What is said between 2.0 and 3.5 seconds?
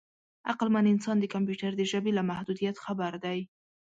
له محدودیت خبر دی.